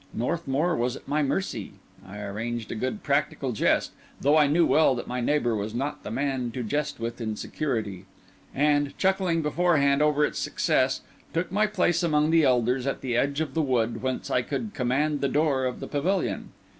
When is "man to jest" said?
6.09-6.99